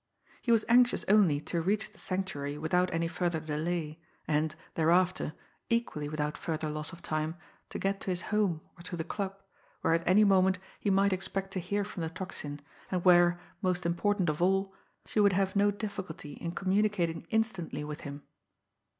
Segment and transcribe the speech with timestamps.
[0.41, 5.33] He was anxious only to reach the Sanctuary without any further delay, and, thereafter,
[5.69, 7.35] equally without further loss of time,
[7.69, 9.39] to get to his home or to the club,
[9.81, 13.85] where at any moment he might expect to hear from the Tocsin, and where, most
[13.85, 14.73] important of all,
[15.05, 18.23] she would bare no difficulty in communicating instantly with him.